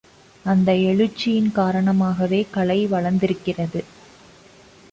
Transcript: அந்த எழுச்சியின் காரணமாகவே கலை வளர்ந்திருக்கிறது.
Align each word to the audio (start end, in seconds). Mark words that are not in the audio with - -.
அந்த 0.45 0.71
எழுச்சியின் 0.71 1.51
காரணமாகவே 1.51 2.47
கலை 2.51 2.87
வளர்ந்திருக்கிறது. 2.87 3.83